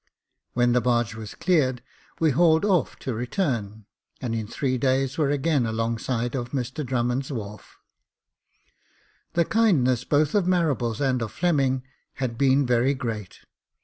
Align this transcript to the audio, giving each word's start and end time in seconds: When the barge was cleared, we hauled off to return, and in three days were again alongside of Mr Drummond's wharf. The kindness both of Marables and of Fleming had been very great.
When 0.53 0.71
the 0.71 0.81
barge 0.81 1.13
was 1.13 1.35
cleared, 1.35 1.83
we 2.19 2.31
hauled 2.31 2.65
off 2.65 2.95
to 3.01 3.13
return, 3.13 3.85
and 4.19 4.33
in 4.33 4.47
three 4.47 4.79
days 4.79 5.15
were 5.15 5.29
again 5.29 5.67
alongside 5.67 6.33
of 6.33 6.53
Mr 6.53 6.83
Drummond's 6.83 7.31
wharf. 7.31 7.77
The 9.33 9.45
kindness 9.45 10.03
both 10.03 10.33
of 10.33 10.45
Marables 10.45 11.01
and 11.01 11.21
of 11.21 11.31
Fleming 11.31 11.83
had 12.13 12.35
been 12.35 12.65
very 12.65 12.95
great. 12.95 13.41